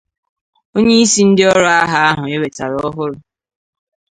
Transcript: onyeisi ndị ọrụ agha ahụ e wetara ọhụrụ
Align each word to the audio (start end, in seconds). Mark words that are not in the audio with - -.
onyeisi 0.75 1.21
ndị 1.27 1.43
ọrụ 1.51 1.67
agha 1.79 1.99
ahụ 2.09 2.23
e 2.35 2.37
wetara 2.41 2.77
ọhụrụ 2.87 3.15